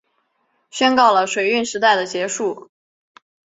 [0.71, 2.71] 宣告了水运时代的结束